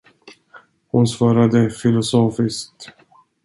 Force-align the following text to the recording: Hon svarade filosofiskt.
Hon 0.87 1.07
svarade 1.07 1.69
filosofiskt. 1.69 2.91